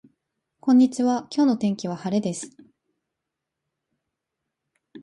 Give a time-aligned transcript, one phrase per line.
[0.59, 2.57] こんにちは今日の天気は晴れです